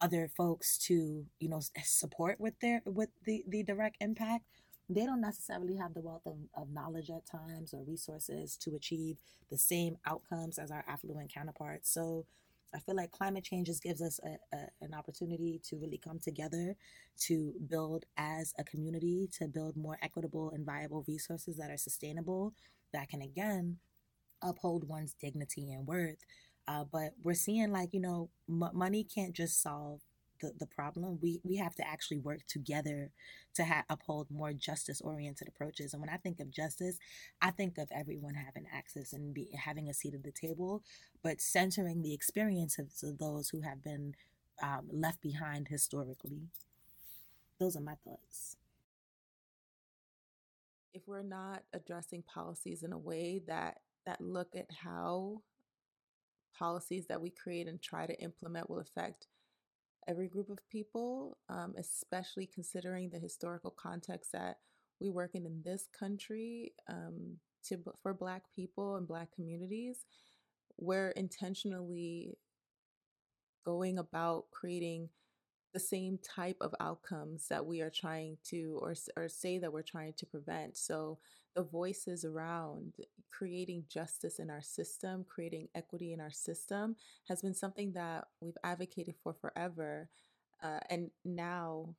[0.00, 4.44] other folks to you know support with their with the the direct impact
[4.88, 9.18] they don't necessarily have the wealth of, of knowledge at times or resources to achieve
[9.50, 11.92] the same outcomes as our affluent counterparts.
[11.92, 12.26] So
[12.74, 16.18] I feel like climate change just gives us a, a, an opportunity to really come
[16.18, 16.74] together
[17.20, 22.54] to build as a community, to build more equitable and viable resources that are sustainable,
[22.92, 23.78] that can again
[24.42, 26.24] uphold one's dignity and worth.
[26.66, 30.00] Uh, but we're seeing like, you know, m- money can't just solve
[30.42, 31.18] the, the problem.
[31.22, 33.10] We we have to actually work together
[33.54, 35.94] to ha- uphold more justice oriented approaches.
[35.94, 36.98] And when I think of justice,
[37.40, 40.82] I think of everyone having access and be, having a seat at the table,
[41.22, 44.14] but centering the experiences of those who have been
[44.62, 46.48] um, left behind historically.
[47.58, 48.56] Those are my thoughts.
[50.92, 55.40] If we're not addressing policies in a way that that look at how
[56.58, 59.26] policies that we create and try to implement will affect
[60.08, 64.58] every group of people, um, especially considering the historical context that
[65.00, 70.04] we work in in this country um, to for Black people and Black communities.
[70.78, 72.38] We're intentionally
[73.64, 75.08] going about creating
[75.72, 79.82] the same type of outcomes that we are trying to or, or say that we're
[79.82, 81.18] trying to prevent so
[81.54, 82.94] the voices around
[83.30, 86.96] creating justice in our system creating equity in our system
[87.28, 90.08] has been something that we've advocated for forever
[90.62, 91.94] uh, and now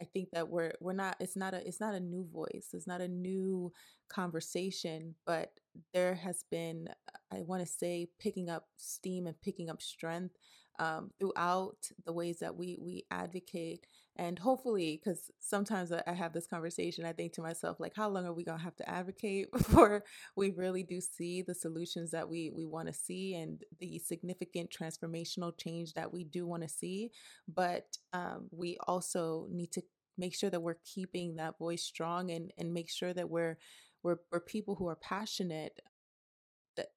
[0.00, 2.68] I think that we're we're not it's not a it's not a new voice.
[2.72, 3.72] It's not a new
[4.08, 5.52] conversation, but
[5.92, 6.88] there has been
[7.30, 10.36] I want to say picking up steam and picking up strength
[10.78, 13.86] um, throughout the ways that we we advocate
[14.20, 18.26] and hopefully because sometimes I have this conversation i think to myself like how long
[18.26, 20.04] are we going to have to advocate before
[20.36, 24.70] we really do see the solutions that we we want to see and the significant
[24.70, 27.10] transformational change that we do want to see?
[27.48, 29.82] But um, we also need to
[30.18, 33.58] make sure that we're keeping that voice strong and and make sure that we're
[34.02, 35.80] we're, we're people who are passionate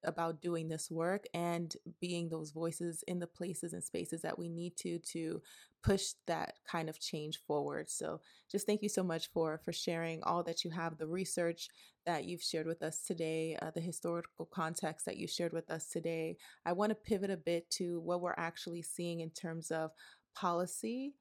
[0.04, 4.48] about doing this work and being those voices in the places and spaces that we
[4.48, 5.40] need to to
[5.82, 8.20] push that kind of change forward so
[8.50, 11.68] just thank you so much for for sharing all that you have the research
[12.06, 15.88] that you've shared with us today uh, the historical context that you shared with us
[15.88, 19.90] today i want to pivot a bit to what we're actually seeing in terms of
[20.34, 21.14] policy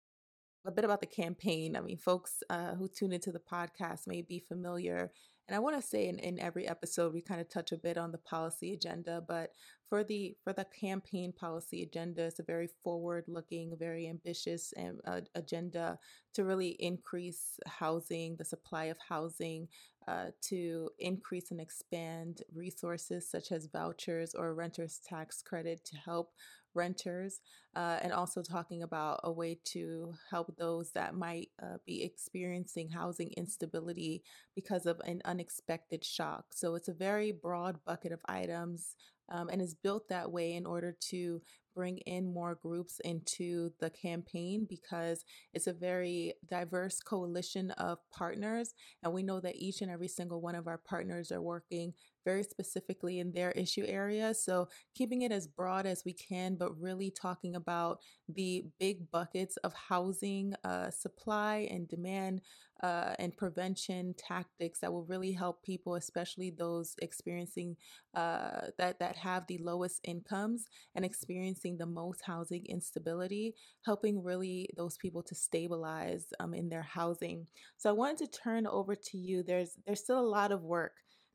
[0.66, 1.76] a bit about the campaign.
[1.76, 5.12] I mean, folks uh, who tune into the podcast may be familiar
[5.48, 7.98] and I want to say in, in every episode we kind of touch a bit
[7.98, 9.52] on the policy agenda, but
[9.90, 15.22] for the for the campaign policy agenda, it's a very forward-looking, very ambitious and, uh,
[15.36, 16.00] agenda
[16.34, 19.68] to really increase housing, the supply of housing,
[20.08, 26.32] uh, to increase and expand resources such as vouchers or renters tax credit to help
[26.74, 27.40] renters,
[27.76, 32.90] uh, and also talking about a way to help those that might uh, be experiencing
[32.90, 34.24] housing instability
[34.56, 36.46] because of an unexpected shock.
[36.54, 38.96] So it's a very broad bucket of items
[39.30, 41.42] um, and is built that way in order to
[41.76, 48.74] bring in more groups into the campaign because it's a very diverse coalition of partners.
[49.02, 51.94] And we know that each and every single one of our partners are working
[52.24, 54.34] very specifically in their issue area.
[54.34, 59.58] So keeping it as broad as we can, but really talking about the big buckets
[59.58, 62.42] of housing uh, supply and demand
[62.82, 67.78] uh, and prevention tactics that will really help people, especially those experiencing
[68.14, 70.66] uh, that that have the lowest incomes
[70.96, 73.54] and experiencing the most housing instability,
[73.86, 77.48] helping really those people to stabilize um, in their housing.
[77.78, 79.44] So I wanted to turn over to you.
[79.44, 80.94] There's there's still a lot of work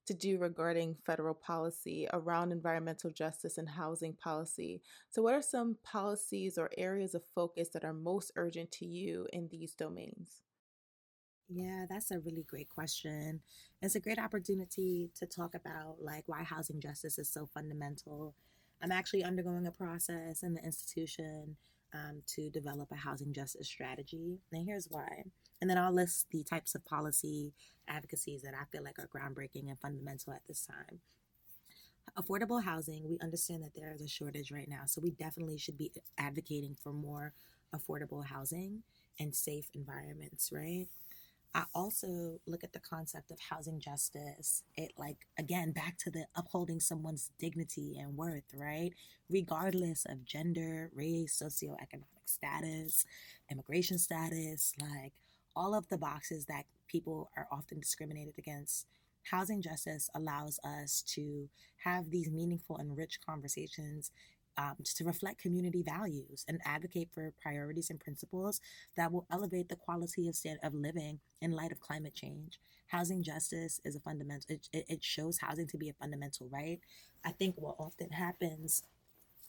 [0.09, 4.82] to do regarding federal policy around environmental justice and housing policy.
[5.11, 9.28] So, what are some policies or areas of focus that are most urgent to you
[9.32, 10.42] in these domains?
[11.48, 13.40] Yeah, that's a really great question.
[13.80, 18.34] It's a great opportunity to talk about like why housing justice is so fundamental.
[18.82, 21.56] I'm actually undergoing a process in the institution
[21.94, 24.40] um, to develop a housing justice strategy.
[24.52, 25.24] And here's why.
[25.61, 27.52] And then I'll list the types of policy
[27.88, 31.00] advocacies that I feel like are groundbreaking and fundamental at this time.
[32.18, 34.82] Affordable housing, we understand that there is a shortage right now.
[34.86, 37.32] So we definitely should be advocating for more
[37.74, 38.82] affordable housing
[39.20, 40.86] and safe environments, right?
[41.54, 44.62] I also look at the concept of housing justice.
[44.76, 48.92] It, like, again, back to the upholding someone's dignity and worth, right?
[49.30, 53.04] Regardless of gender, race, socioeconomic status,
[53.50, 55.12] immigration status, like
[55.59, 58.86] all of the boxes that people are often discriminated against.
[59.32, 61.48] Housing justice allows us to
[61.84, 64.12] have these meaningful and rich conversations
[64.56, 68.61] um, to reflect community values and advocate for priorities and principles
[68.96, 72.59] that will elevate the quality of of living in light of climate change.
[72.86, 76.80] Housing justice is a fundamental, it, it shows housing to be a fundamental right.
[77.24, 78.82] I think what often happens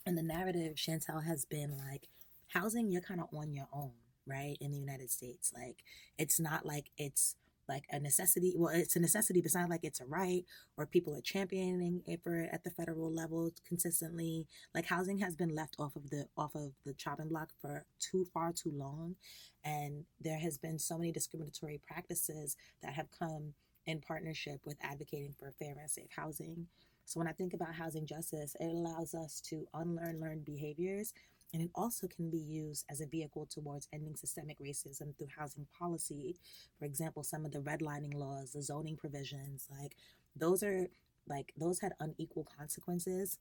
[0.04, 2.08] in the narrative, Chantel, has been like,
[2.48, 3.92] housing, you're kind of on your own,
[4.30, 4.56] right?
[4.60, 5.52] In the United States.
[5.54, 5.84] Like,
[6.18, 7.36] it's not like it's
[7.70, 8.52] like a necessity.
[8.56, 10.44] Well, it's a necessity, but it's not like it's a right
[10.76, 14.46] or people are championing it for at the federal level consistently.
[14.74, 18.26] Like housing has been left off of the off of the chopping block for too
[18.34, 19.14] far too long,
[19.64, 23.54] and there has been so many discriminatory practices that have come
[23.86, 26.66] in partnership with advocating for fair and safe housing.
[27.06, 31.12] So when I think about housing justice, it allows us to unlearn learned behaviors
[31.52, 35.66] and it also can be used as a vehicle towards ending systemic racism through housing
[35.78, 36.36] policy.
[36.78, 39.96] For example, some of the redlining laws, the zoning provisions, like
[40.36, 40.88] those are
[41.28, 43.38] like those had unequal consequences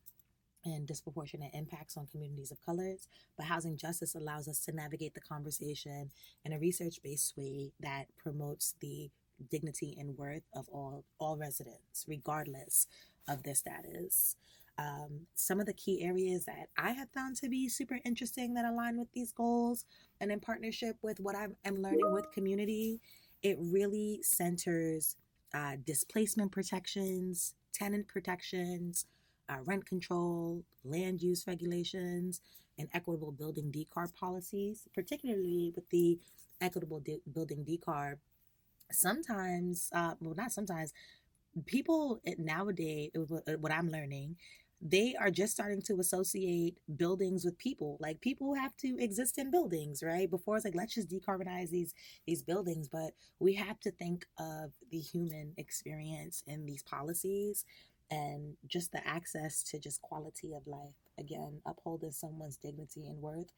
[0.66, 3.08] and disproportionate impacts on communities of colors.
[3.38, 6.12] But housing justice allows us to navigate the conversation
[6.44, 9.10] in a research based way that promotes the
[9.50, 12.88] dignity and worth of all all residents, regardless
[13.28, 14.36] of their status.
[14.80, 18.64] Um, some of the key areas that I have found to be super interesting that
[18.64, 19.84] align with these goals,
[20.22, 23.02] and in partnership with what I am learning with community,
[23.44, 25.18] it really centers
[25.54, 29.06] uh, displacement protections, tenant protections,
[29.50, 32.40] uh, rent control, land use regulations,
[32.78, 36.18] and equitable building decarb policies, particularly with the
[36.62, 38.16] equitable de- building decarb.
[38.92, 40.94] Sometimes, uh, well, not sometimes,
[41.66, 43.10] people nowadays,
[43.60, 44.38] what I'm learning,
[44.82, 47.98] they are just starting to associate buildings with people.
[48.00, 50.30] Like people have to exist in buildings, right?
[50.30, 51.94] Before it's like let's just decarbonize these
[52.26, 57.66] these buildings, but we have to think of the human experience in these policies
[58.12, 60.96] and just the access to just quality of life.
[61.20, 63.52] Again, upholding someone's dignity and worth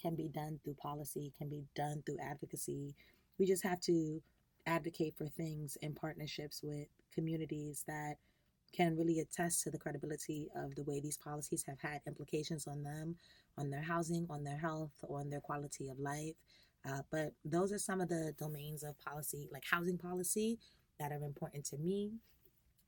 [0.00, 2.94] can be done through policy, can be done through advocacy.
[3.38, 4.22] We just have to
[4.66, 8.16] advocate for things in partnerships with communities that
[8.72, 12.82] can really attest to the credibility of the way these policies have had implications on
[12.82, 13.16] them,
[13.56, 16.34] on their housing, on their health, on their quality of life.
[16.88, 20.58] Uh, but those are some of the domains of policy, like housing policy,
[20.98, 22.12] that are important to me.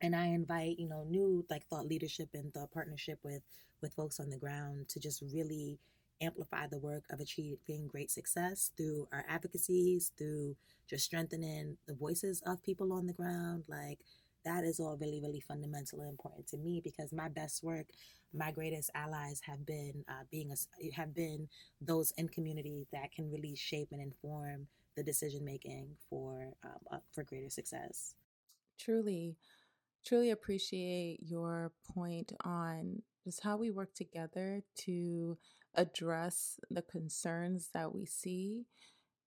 [0.00, 3.42] And I invite, you know, new like thought leadership and thought partnership with
[3.82, 5.78] with folks on the ground to just really
[6.22, 10.54] amplify the work of achieving great success through our advocacies, through
[10.88, 13.98] just strengthening the voices of people on the ground, like
[14.44, 17.86] that is all really really fundamental and important to me because my best work
[18.32, 21.48] my greatest allies have been uh, being a, have been
[21.80, 24.66] those in community that can really shape and inform
[24.96, 28.14] the decision making for um, uh, for greater success.
[28.78, 29.36] Truly
[30.04, 35.36] truly appreciate your point on just how we work together to
[35.74, 38.64] address the concerns that we see.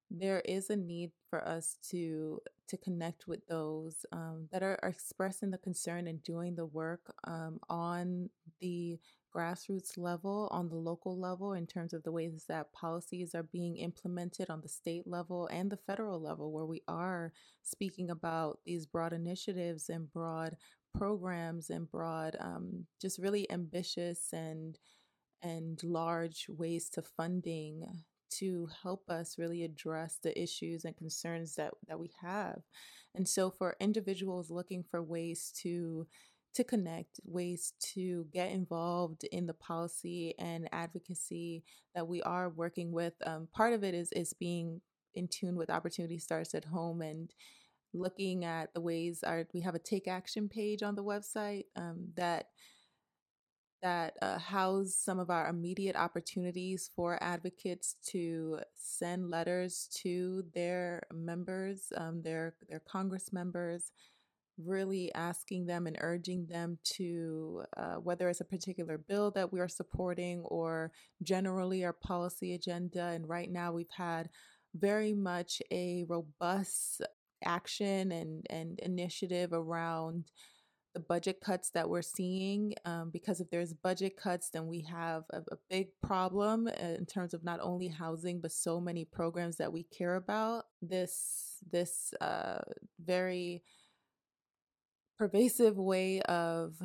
[0.10, 2.42] There is a need for us to
[2.74, 7.14] to connect with those um, that are, are, expressing the concern and doing the work
[7.26, 8.98] um, on the
[9.36, 13.78] grassroots level, on the local level, in terms of the ways that policies are being
[13.78, 18.88] implemented on the state level and the federal level, where we are speaking about these
[18.88, 20.58] broad initiatives and broad
[20.98, 24.80] programs and broad, um, just really ambitious and
[25.44, 27.86] and large ways to funding
[28.40, 32.62] to help us really address the issues and concerns that that we have.
[33.16, 36.08] And so for individuals looking for ways to
[36.56, 41.64] to connect, ways to get involved in the policy and advocacy
[41.96, 43.14] that we are working with.
[43.26, 44.82] Um, part of it is is being
[45.16, 47.34] in tune with opportunity starts at home and
[47.94, 52.08] looking at the ways our we have a take action page on the website um,
[52.16, 52.48] that
[53.84, 61.04] that uh, house some of our immediate opportunities for advocates to send letters to their
[61.14, 63.92] members, um, their their Congress members,
[64.58, 69.60] really asking them and urging them to, uh, whether it's a particular bill that we
[69.60, 70.92] are supporting or
[71.24, 73.08] generally our policy agenda.
[73.08, 74.30] And right now, we've had
[74.76, 77.02] very much a robust
[77.46, 80.32] action and and initiative around
[80.94, 85.24] the budget cuts that we're seeing um, because if there's budget cuts then we have
[85.32, 89.58] a, a, big problem uh, in terms of not only housing but so many programs
[89.58, 90.66] that we care about.
[90.82, 92.60] This this uh,
[93.04, 93.64] very
[95.18, 96.76] pervasive way of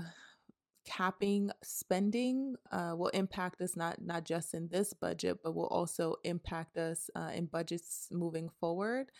[0.87, 6.15] capping spending uh, will impact us not not just in this budget but will also
[6.25, 9.11] impact us uh, in budgets moving forward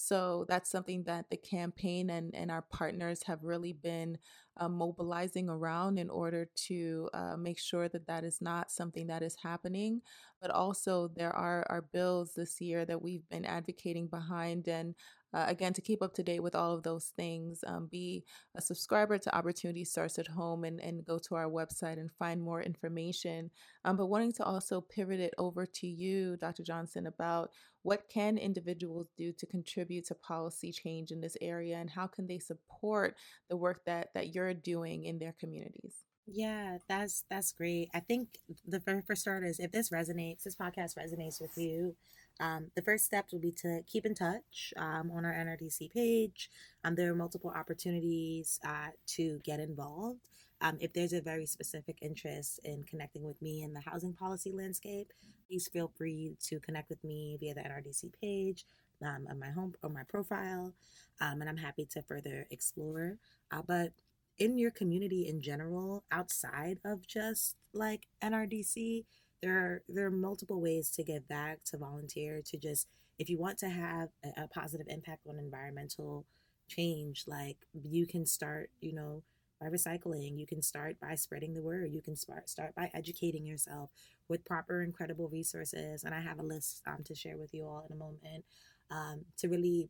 [0.00, 4.16] so that's something that the campaign and, and our partners have really been
[4.56, 9.24] uh, mobilizing around in order to uh, make sure that that is not something that
[9.24, 10.00] is happening.
[10.40, 14.68] But also, there are, are bills this year that we've been advocating behind.
[14.68, 14.94] And
[15.34, 18.24] uh, again, to keep up to date with all of those things, um, be
[18.56, 22.40] a subscriber to Opportunity Starts at Home and, and go to our website and find
[22.40, 23.50] more information.
[23.84, 26.62] Um, but wanting to also pivot it over to you, Dr.
[26.62, 27.50] Johnson, about
[27.82, 32.26] what can individuals do to contribute to policy change in this area and how can
[32.26, 33.14] they support
[33.48, 38.28] the work that that you're doing in their communities yeah that's that's great i think
[38.66, 41.94] the first for starters if this resonates this podcast resonates with you
[42.40, 46.50] um, the first step will be to keep in touch um, on our nrdc page
[46.84, 50.28] um, there are multiple opportunities uh, to get involved
[50.60, 54.52] um, if there's a very specific interest in connecting with me in the housing policy
[54.52, 55.12] landscape,
[55.46, 58.64] please feel free to connect with me via the NRDC page
[59.04, 60.74] um, on my home or my profile,
[61.20, 63.18] um, and I'm happy to further explore.
[63.52, 63.92] Uh, but
[64.38, 69.04] in your community in general, outside of just like NRDC,
[69.42, 73.38] there are there are multiple ways to give back, to volunteer, to just if you
[73.38, 76.24] want to have a, a positive impact on environmental
[76.68, 79.22] change, like you can start, you know
[79.60, 80.38] by recycling.
[80.38, 81.90] You can start by spreading the word.
[81.92, 83.90] You can start start by educating yourself
[84.28, 86.04] with proper incredible resources.
[86.04, 88.44] And I have a list um, to share with you all in a moment
[88.90, 89.88] um, to really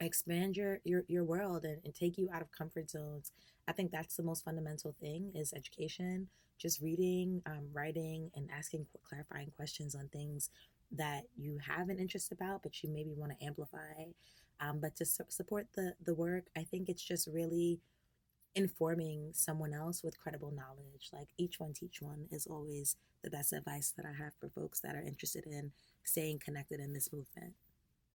[0.00, 3.32] expand your your, your world and, and take you out of comfort zones.
[3.68, 6.28] I think that's the most fundamental thing is education.
[6.60, 10.50] Just reading, um, writing, and asking clarifying questions on things
[10.92, 14.04] that you have an interest about, but you maybe want to amplify.
[14.60, 17.80] Um, but to su- support the the work, I think it's just really
[18.54, 21.10] informing someone else with credible knowledge.
[21.12, 24.80] Like each one teach one is always the best advice that I have for folks
[24.80, 25.72] that are interested in
[26.04, 27.54] staying connected in this movement.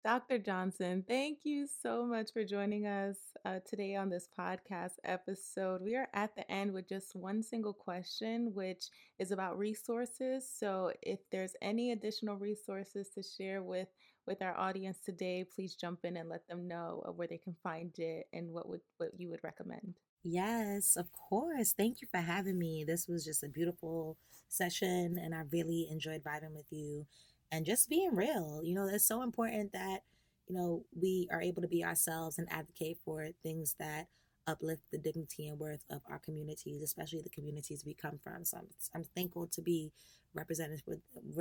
[0.04, 0.38] Dr.
[0.38, 5.80] Johnson, thank you so much for joining us uh, today on this podcast episode.
[5.80, 8.86] We are at the end with just one single question, which
[9.20, 10.48] is about resources.
[10.52, 13.88] So, if there's any additional resources to share with
[14.26, 17.96] with our audience today, please jump in and let them know where they can find
[17.98, 19.94] it and what would what you would recommend.
[20.24, 21.72] Yes, of course.
[21.72, 22.84] Thank you for having me.
[22.84, 24.16] This was just a beautiful
[24.48, 27.06] session, and I really enjoyed vibing with you
[27.52, 28.62] and just being real.
[28.64, 30.00] You know, it's so important that,
[30.48, 34.08] you know, we are able to be ourselves and advocate for things that
[34.48, 38.44] uplift the dignity and worth of our communities, especially the communities we come from.
[38.44, 39.92] So I'm, I'm thankful to be
[40.34, 41.00] represented with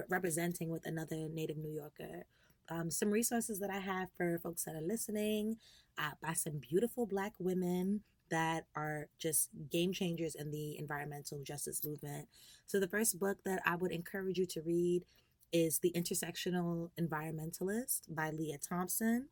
[0.09, 2.25] representing with another Native New Yorker.
[2.69, 5.57] Um, some resources that I have for folks that are listening
[5.97, 11.83] uh, by some beautiful Black women that are just game changers in the environmental justice
[11.85, 12.27] movement.
[12.67, 15.03] So, the first book that I would encourage you to read
[15.51, 19.27] is The Intersectional Environmentalist by Leah Thompson.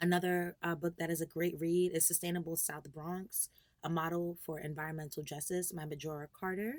[0.00, 3.48] Another uh, book that is a great read is Sustainable South Bronx,
[3.84, 6.76] a model for environmental justice by Majora Carter.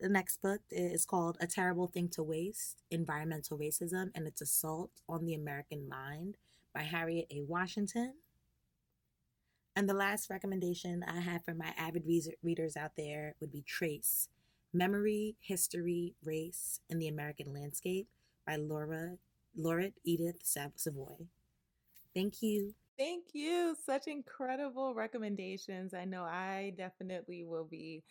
[0.00, 4.90] The next book is called A Terrible Thing to Waste Environmental Racism and Its Assault
[5.08, 6.36] on the American Mind
[6.74, 7.42] by Harriet A.
[7.42, 8.14] Washington.
[9.74, 12.04] And the last recommendation I have for my avid
[12.42, 14.28] readers out there would be Trace
[14.72, 18.08] Memory, History, Race, and the American Landscape
[18.46, 19.16] by Laura
[19.58, 21.26] Lauret Edith Savoy.
[22.14, 22.74] Thank you.
[22.98, 23.76] Thank you.
[23.84, 25.92] Such incredible recommendations.
[25.92, 28.02] I know I definitely will be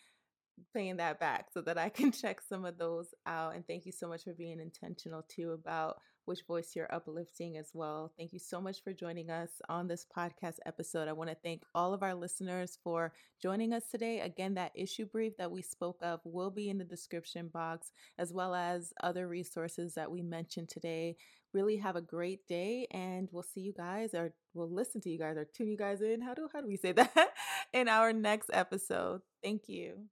[0.72, 3.54] paying that back so that I can check some of those out.
[3.54, 7.70] And thank you so much for being intentional too about which voice you're uplifting as
[7.72, 8.12] well.
[8.18, 11.08] Thank you so much for joining us on this podcast episode.
[11.08, 14.20] I want to thank all of our listeners for joining us today.
[14.20, 18.32] Again, that issue brief that we spoke of will be in the description box, as
[18.32, 21.16] well as other resources that we mentioned today.
[21.52, 25.18] Really have a great day, and we'll see you guys, or we'll listen to you
[25.18, 26.20] guys, or tune you guys in.
[26.20, 27.32] How do how do we say that
[27.72, 29.22] in our next episode?
[29.42, 30.06] Thank you.